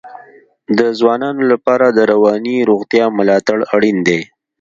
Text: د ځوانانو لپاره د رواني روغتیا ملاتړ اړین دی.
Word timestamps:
د 0.77 0.79
ځوانانو 0.99 1.41
لپاره 1.51 1.85
د 1.89 1.99
رواني 2.11 2.57
روغتیا 2.69 3.05
ملاتړ 3.17 3.57
اړین 3.75 3.97
دی. 4.07 4.21